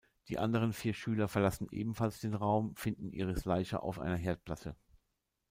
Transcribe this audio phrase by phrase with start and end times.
[0.29, 4.75] Die anderen vier Schüler verlassen ebenfalls den Raum finden Iris' Leiche auf einer Herdplatte.